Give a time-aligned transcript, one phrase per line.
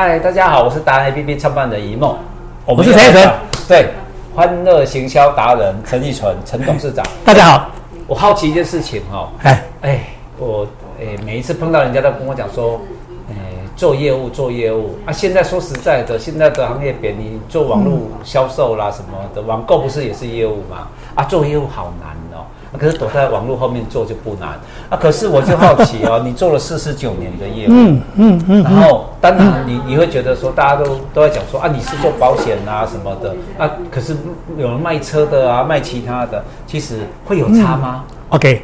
[0.00, 2.16] 嗨，大家好，我是达人 APP 创办人一梦，
[2.64, 3.34] 我是陈奕纯，
[3.66, 3.88] 对，
[4.32, 7.68] 欢乐行销达人陈奕纯，陈董事长，大家好。
[8.06, 9.64] 我好奇一件事情哈，哎。
[9.80, 10.00] 哎，
[10.38, 10.64] 我
[11.00, 12.80] 哎每一次碰到人家都跟我讲说，
[13.28, 13.34] 哎
[13.74, 14.96] 做业务做业务。
[15.04, 20.86] 啊，现在说实在的，现在的行业别你做网络销售啦什么的，网购不是也是业务吗？
[21.16, 22.46] 啊，做业务好难哦。
[22.76, 24.50] 可是躲在网络后面做就不难
[24.90, 24.98] 啊！
[25.00, 34.14] 可是我就好奇哦，你做了四十九年的业务，嗯嗯嗯，然后当然你你会觉得说，大家都都在讲说啊，你是做保险啊什么的啊，可是
[34.58, 38.62] 有人卖车的啊，卖其他的，其实会有差吗、嗯、？OK，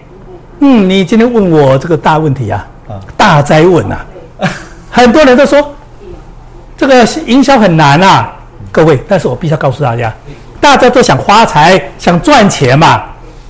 [0.60, 3.96] 嗯，你今天问我这个大问题啊，啊大灾问呐、
[4.38, 4.48] 啊，
[4.92, 5.74] 很多人都说
[6.76, 8.34] 这个营销很难啊，
[8.70, 10.12] 各位，但是我必须要告诉大家，
[10.60, 13.04] 大家都想发财，想赚钱嘛。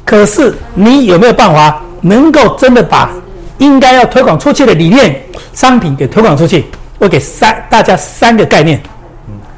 [0.05, 3.11] 可是你有没有办法能够真的把
[3.59, 5.23] 应该要推广出去的理念、
[5.53, 6.67] 商品给推广出去？
[6.99, 8.80] 我给三大家三个概念。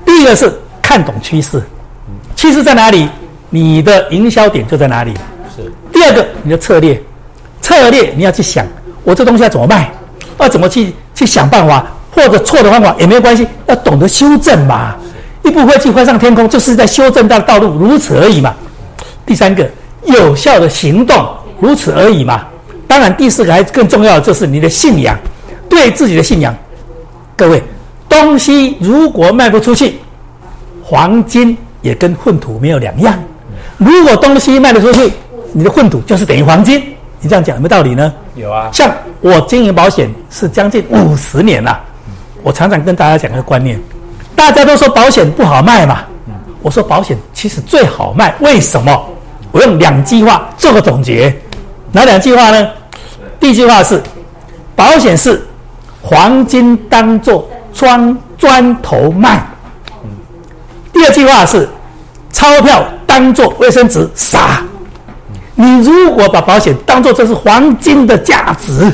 [0.04, 1.62] 第一个是看懂趋势，
[2.36, 3.08] 趋势在哪里，
[3.50, 5.12] 你的营销点就在哪里。
[5.54, 5.70] 是。
[5.92, 7.00] 第二个，你的策略，
[7.60, 8.64] 策略你要去想，
[9.02, 9.90] 我这东西要怎么卖，
[10.38, 14.94] 要怎么去去想办法，或者错的方法也没有关系，要懂得修正嘛。
[15.42, 18.54] 一部飞机飞上天空，就是在修正到道路，如此而已嘛。
[19.24, 19.68] 第三个。
[20.06, 21.26] 有效的行动，
[21.60, 22.46] 如此而已嘛。
[22.88, 25.16] 当然，第四个还更重要的就是你的信仰，
[25.68, 26.54] 对自己的信仰。
[27.36, 27.62] 各位，
[28.08, 29.98] 东西如果卖不出去，
[30.82, 33.18] 黄金也跟混土没有两样。
[33.76, 35.12] 如果东西卖得出去，
[35.52, 36.80] 你的混土就是等于黄金。
[37.20, 38.12] 你这样讲有没有道理呢？
[38.36, 38.70] 有啊。
[38.72, 41.80] 像我经营保险是将近五十年了，
[42.42, 43.80] 我常常跟大家讲一个观念：
[44.36, 46.04] 大家都说保险不好卖嘛，
[46.62, 49.08] 我说保险其实最好卖，为什么？
[49.52, 51.34] 我用两句话做个总结，
[51.92, 52.68] 哪两句话呢？
[53.38, 54.02] 第一句话是，
[54.74, 55.42] 保险是
[56.02, 59.46] 黄金当做砖砖头卖。
[60.92, 61.68] 第二句话是，
[62.32, 64.62] 钞票当做卫生纸撒。
[65.54, 68.90] 你如果把保险当做这是黄金的价值，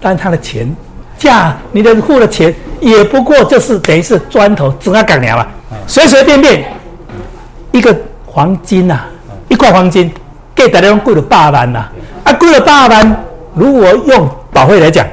[0.00, 0.74] 但它的钱
[1.18, 5.46] 价，你的付的钱也不过就是等于是砖头，只要干了，
[5.86, 6.64] 随随便便
[7.72, 9.00] 一个黄金呐、
[9.50, 10.10] 一块黄金，
[10.54, 11.84] 给大家用贵了八万呐！
[12.22, 15.04] 啊，贵了八万，如果用保费来讲，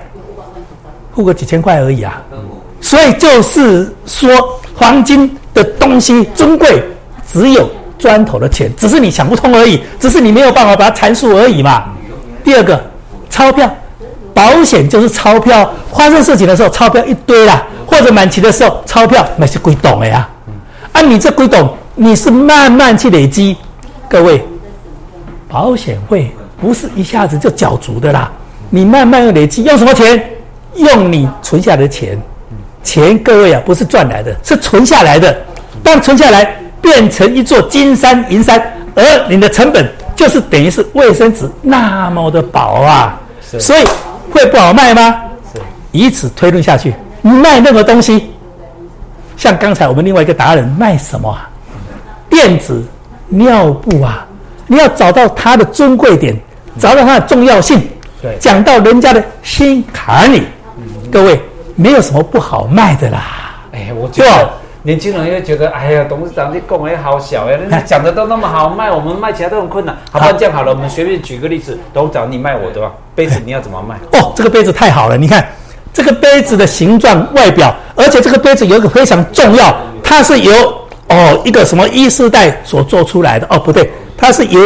[1.13, 2.21] 付个几千块而已啊。
[2.79, 4.29] 所以就是说，
[4.75, 6.83] 黄金的东西尊贵，
[7.27, 7.67] 只有
[7.97, 11.85] 砖头的钱，只是你想不通而已，只是你没有办法把它阐述而已嘛。
[12.43, 12.79] 第二个，
[13.31, 13.67] 钞票，
[14.35, 20.29] 保险就是钞票，发生事情的时候，钞票一堆啦，或者满期的时候，钞票那是归董的呀。
[20.91, 23.57] 啊，你这归董，你是慢慢去累积。
[24.09, 24.44] 各位，
[25.50, 28.31] 保险费不是一下子就缴足的啦，
[28.69, 30.23] 你慢慢要累积，用什么钱？
[30.75, 32.17] 用你存下的钱，
[32.84, 35.35] 钱各位啊，不是赚来的，是存下来的。
[35.84, 38.62] 当存下来变成一座金山银山，
[38.96, 43.19] 而你的成本就是等于是卫生纸那么的薄啊，
[43.59, 43.84] 所以
[44.31, 45.22] 会不好卖吗？
[45.91, 48.31] 以此推论下去，卖任何东西，
[49.35, 51.50] 像刚才我们另外一个达人卖什么啊？
[52.29, 52.84] 电子。
[53.29, 54.25] 尿布啊，
[54.67, 56.35] 你要找到它的尊贵点，
[56.79, 57.81] 找到它的重要性，
[58.21, 60.43] 对，讲到人家的心坎里，
[61.11, 61.41] 各位
[61.75, 63.19] 没有什么不好卖的啦。
[63.73, 64.49] 哎，我觉得
[64.83, 69.95] 年轻人又觉得，哎呀，董事长你讲的好小呀， 人家讲的都那么好卖，我们卖起来都很困难。
[70.11, 73.95] 好吧，这样好了，我们随便举个例子，董事长你卖我的吧，杯子你要怎么卖？
[74.19, 75.45] 哦，这个杯子太好了，你看
[75.93, 80.53] 这个杯子的形状、外表，而且这个杯子有一个非常重要，它是由。
[81.09, 83.47] 哦，一个什么一世代所做出来的？
[83.50, 84.62] 哦，不对，它是由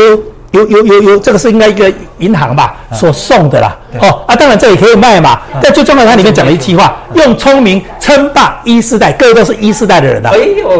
[0.51, 3.77] 由由由由这个是应该一个银行吧所送的啦。
[3.99, 5.39] 哦啊，当然这也可以卖嘛。
[5.61, 9.11] 但最重要，它里面讲了一句话：用聪明称霸一世代。
[9.13, 10.31] 各位都是一世代的人啊，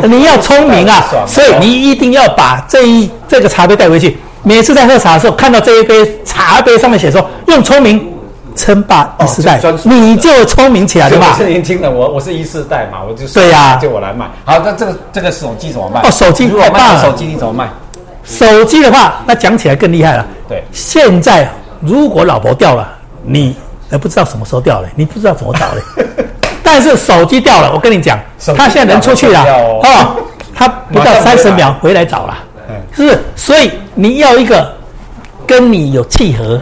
[0.04, 4.18] 你要聪明啊，所以你一定要把这一这个茶杯带回去。
[4.44, 8.08] 每次在喝茶的时候，看到这一杯茶杯上面写说“用聪明”。
[8.56, 11.28] 称霸一世代，哦、你就聪明起来对吧？
[11.32, 14.30] 我是年轻人，我我是一世代嘛，我就对呀，就我来卖。
[14.46, 16.02] 好，那这个这个手机怎么卖？
[16.02, 17.70] 哦，手机如果卖手机你怎么卖？
[18.24, 20.26] 手机的话，那讲起来更厉害了。
[20.48, 21.50] 对，现在
[21.80, 22.88] 如果老婆掉了，
[23.24, 23.56] 你
[23.90, 25.82] 还不知道什么时候掉了，你不知道怎么找嘞。
[26.64, 28.20] 但是手机掉了，我跟你讲，
[28.56, 29.44] 他现在能出去了
[29.84, 30.16] 哦，
[30.54, 32.38] 他不到三十秒回来找了，
[32.96, 33.20] 是不是？
[33.36, 34.72] 所以你要一个
[35.48, 36.62] 跟你有契合。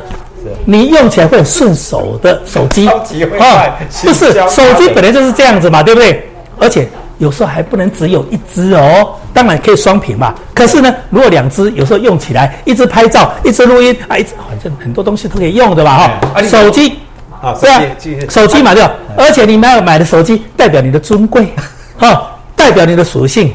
[0.71, 6.30] 你用起来会很顺手的手机啊，不是手机本来就是这样子嘛，对不对？
[6.60, 6.88] 而且
[7.18, 10.36] 有时候还不能只有一只哦，当然可以双屏嘛。
[10.54, 16.19] 可是呢，如果两只，有时候用起来，一只拍照，一只录音啊，一只反正很多东西都可以用的吧？
[16.36, 17.00] 哈，手机
[17.42, 17.81] 啊，对啊，
[18.30, 18.92] 手机嘛对吧？
[19.18, 21.51] 而且你买买的手机代表你的尊贵，
[21.98, 23.51] 哈，代表你的属性，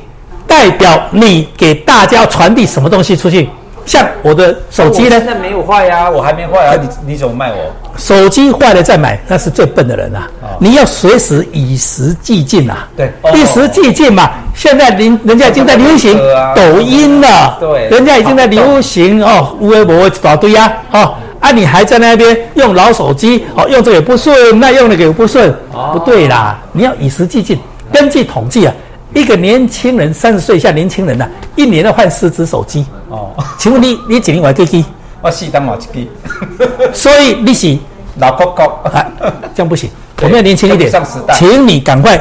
[0.49, 3.49] 代表你给大家传递什么东西出去。
[3.87, 7.73] 像我的手机呢，现在没有坏呀，我还没坏啊，你你怎么卖我？
[7.97, 10.23] 手机坏了再买，那是最笨的人呐！
[10.59, 14.31] 你要随时与时俱进呐，对，与时俱进嘛。
[14.55, 16.19] 现在人人家已经在流行
[16.57, 25.55] 抖音了，对，人家已经在流行哦，微博一大堆啊，哦，啊，你还在那边用老手机，哦，用这个也不顺，那用那个也不顺，
[25.93, 27.59] 不对啦，你要与时俱进。
[27.93, 28.75] 根据统计啊。
[29.15, 32.85] 一个年轻人，三十岁以下年轻人呐、啊，一年要换四只手机。
[33.09, 34.85] 哦，请问你你几年换机机？
[35.23, 36.11] 我四当毛机。
[36.93, 37.79] 所以你是
[38.19, 39.07] 老高高啊，
[39.55, 39.89] 这样不行。
[40.21, 40.91] 我们要年轻一点。
[40.91, 41.35] 上时代。
[41.35, 42.21] 请你赶快，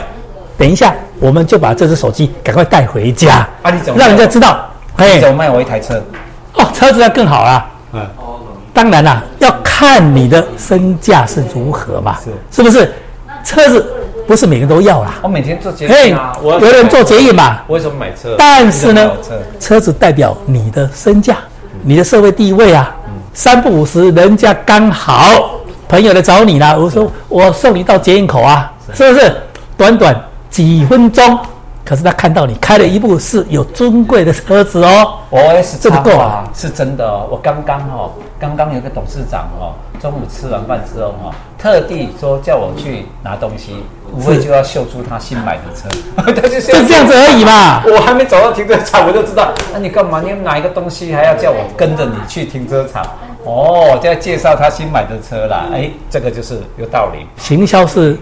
[0.57, 3.47] 等一下，我们就把这只手机赶快带回家。
[3.95, 4.69] 让人家知道。
[4.97, 6.01] 哎，怎么卖我一台车？
[6.53, 7.65] 哦，车子要更好啦。
[7.93, 8.07] 嗯。
[8.71, 12.17] 当然啦，要看你的身价是如何嘛。
[12.23, 12.31] 是。
[12.51, 12.93] 是不是？
[13.43, 13.92] 车子。
[14.27, 15.15] 不是每个人都要啦。
[15.21, 17.59] 我每天做捷运啊，有人做捷运嘛？
[17.67, 18.35] 为什么买车？
[18.37, 19.11] 但是呢，
[19.59, 21.37] 车子代表你的身价、
[21.81, 22.95] 你的社会地位啊。
[23.33, 26.75] 三不五时，人家刚好朋友来找你啦。
[26.77, 29.35] 我说我送你到捷运口啊，是不是？
[29.75, 30.15] 短短
[30.51, 31.39] 几分钟，
[31.83, 35.15] 可是他看到你开了一部是有尊贵的车子哦。
[35.31, 37.27] OS 这个够啊，是真的哦。
[37.31, 39.73] 我刚刚哦，刚刚有个董事长哦，
[40.03, 43.77] 中午吃完饭之后哈，特地说叫我去拿东西。
[44.13, 45.87] 无非就要秀出他新买的车，
[46.21, 47.81] 他就就这样子而已嘛。
[47.85, 49.53] 我还没走到停车场，我就知道。
[49.71, 50.21] 那、啊、你干嘛？
[50.21, 53.01] 你买一个东西还要叫我跟着你去停车场？
[53.45, 55.67] 哦，就要介绍他新买的车啦。
[55.71, 57.25] 哎，这个就是有道理。
[57.37, 58.17] 行销是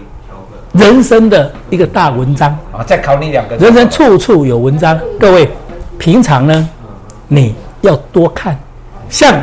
[0.70, 2.84] 人生的一个大文章啊。
[2.86, 4.98] 再考你两个，人生处处有文章。
[5.18, 5.50] 各位，
[5.98, 6.68] 平常呢，
[7.26, 8.56] 你要多看。
[9.10, 9.34] 像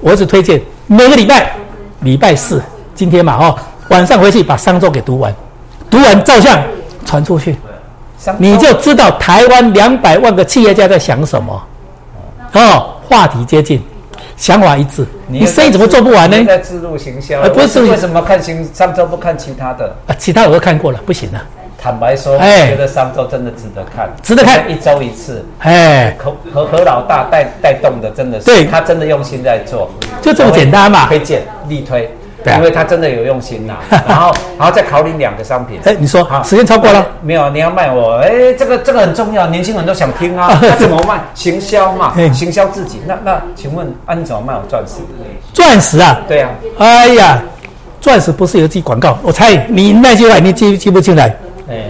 [0.00, 1.52] 我只推荐每个礼拜
[2.02, 2.62] 礼拜四，
[2.94, 3.58] 今天嘛哦，
[3.88, 5.34] 晚上回去把商周给读完。
[5.90, 6.58] 读完照相
[7.04, 7.56] 传出去，
[8.38, 11.62] 你就知道台湾两百万个企业家在想什么。
[12.54, 13.82] 哦，话题接近，
[14.36, 16.42] 想法一致，你生意怎么做不完呢？
[16.44, 19.94] 在自入行销，不是为什么看新商周不看其他的？
[20.06, 21.42] 啊，其他我都看过了，不行了。
[21.82, 25.44] 坦白说，哎，觉得商周真的值得看，值得看，一周一次。
[25.58, 29.90] 哎，何何何老大带带动的，真的是，对，他真的用心在做，
[30.22, 32.08] 就这么简单嘛，推荐力推。
[32.44, 35.78] 因为他真的有用心呐、啊， 然后，然后再考虑两个商品。
[35.84, 37.06] 哎，你说好，时间超过了？
[37.22, 38.16] 没有，你要卖我。
[38.16, 40.58] 哎，这个这个很重要，年轻人都想听啊。
[40.60, 41.20] 那怎么卖？
[41.34, 43.00] 行销嘛，行销自己。
[43.06, 44.94] 那那，请问啊，你怎么卖我钻石？
[45.54, 46.20] 钻石啊？
[46.26, 46.84] 对呀、啊。
[46.84, 47.40] 哎呀，
[48.00, 49.16] 钻石不是有记广告？
[49.22, 51.32] 我猜你那句话你记记不进来？
[51.72, 51.84] 哎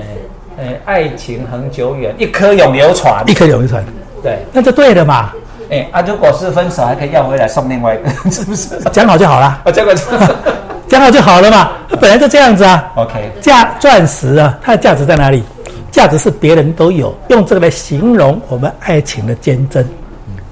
[0.58, 3.84] 哎，爱情恒久远，一颗永流传，一颗永流传。
[4.23, 5.32] 对，那就对了嘛。
[5.70, 8.79] 哎啊，如果是分手，还可以要回来送另外一个， 是不是？
[8.93, 9.46] 讲好就好了。
[9.64, 9.94] 啊，这个
[10.87, 12.93] 讲好就好了嘛，本来就这样子啊。
[12.96, 15.43] OK，价钻石啊，它的价值在哪里？
[15.90, 19.87] 价值是别人都有，用这个来形容我们爱情的坚贞。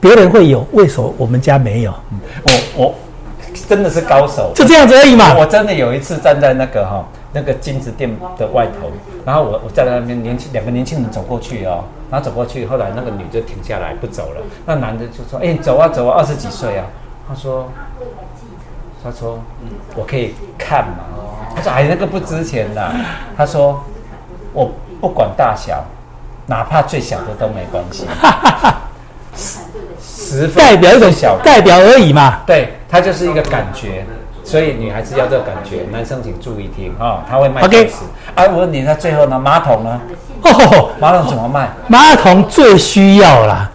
[0.00, 1.94] 别人会有，为什么我们家没有？
[2.43, 2.94] 我我
[3.69, 5.35] 真的是高手，就这样子而已嘛。
[5.35, 8.91] 我真的有一次站在那个哈那个金子店的外头，
[9.25, 11.85] 然后我我站在那边，年轻两个年轻人走过去哦。
[12.11, 14.43] 然后走过去，后来那个女就停下来不走了。
[14.67, 16.85] 那男的就说：“哎，走啊走啊，二十几岁啊。”
[17.29, 17.71] 他说
[19.05, 19.38] ：“他说，
[19.94, 21.05] 我可以看嘛。”
[21.55, 22.93] 他说：“哎，那个不值钱的。”
[23.38, 23.81] 他说
[24.53, 25.85] ：“我不管大小，
[26.46, 28.06] 哪怕最小的都没关系。”
[30.03, 32.41] 十分代表一种小代表而已嘛。
[32.44, 34.05] 对，他就是一个感觉。
[34.51, 37.95] 所以女孩子要这个感觉，男生请注意听啊，他会卖钻石。
[38.35, 39.39] 哎，我问你，那最后呢？
[39.39, 40.01] 马桶呢？
[40.43, 41.71] 哦，马桶怎么卖？
[41.87, 43.71] 马桶最需要啦。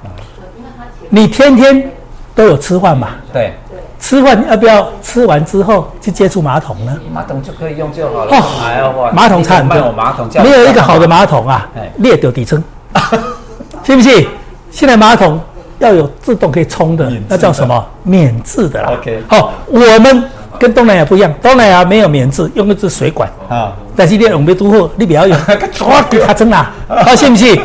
[1.08, 1.90] 你天天
[2.36, 3.12] 都有吃饭嘛？
[3.32, 3.54] 对。
[4.02, 6.94] 吃饭要不要吃完之后去接触马桶呢？
[7.14, 8.36] 马桶就可以用就好了。
[8.36, 9.10] 哦。
[9.14, 9.94] 马桶差很多。
[9.94, 12.62] 马桶没有一个好的马桶啊，裂掉底层，
[13.82, 14.28] 信不信？
[14.72, 15.40] 现在马桶
[15.80, 17.82] 要有自动可以冲的，那叫什么？
[18.04, 18.92] 免治的啦。
[18.92, 19.24] OK。
[19.30, 20.30] 好，我们。
[20.60, 23.74] 跟东南亚不一样，东南亚没有免治，用的是水管啊。
[23.96, 25.38] 但是你用没多货，你不要用，
[26.26, 27.60] 他真啦， 好，信不信？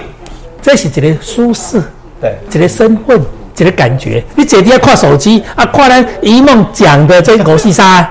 [0.63, 1.83] 这是一个舒适，
[2.21, 3.21] 对，一个身份，
[3.57, 4.23] 一个感觉。
[4.37, 8.09] 你整天要看手机啊，看咱一梦讲的这个戏沙，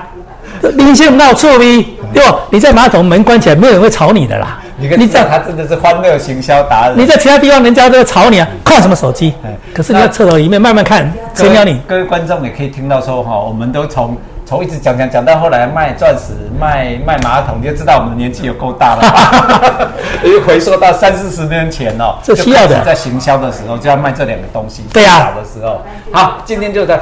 [0.74, 2.40] 明星闹错咪，对吧？
[2.50, 4.58] 你在马桶门关起来，没有人会吵你的啦。
[4.80, 6.98] 你在他真的是欢乐行销达人。
[6.98, 9.32] 你在其他地方，人家都要吵你啊，看什么手机？
[9.72, 11.78] 可是你在厕所里面慢慢看，谁鸟你？
[11.86, 14.16] 各位观众也可以听到说哈，我们都从。
[14.50, 19.92] 从一直讲讲讲到后来卖钻石、卖卖马桶，你就知道我们的年纪有够大了。
[20.24, 24.82] 因为回溯到三四十年前哦，这需要的，在行销的时候就要卖这两个东西。
[24.92, 27.00] 对呀、啊，的时候，好，今天就在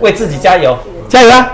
[0.00, 0.76] 为自己加油，
[1.08, 1.50] 加油啊！